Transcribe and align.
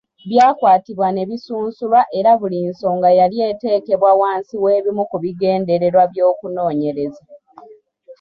Byakwatibwa 0.29 1.07
ne 1.11 1.23
bisunsulwa 1.29 2.01
era 2.19 2.31
buli 2.39 2.59
nsonga 2.69 3.09
yali 3.19 3.37
eteekebwa 3.49 4.11
wansi 4.21 4.55
w’ebimu 4.63 5.03
ku 5.11 5.17
bigendererwa 5.23 6.03
by’okunoonyereza. 6.11 7.23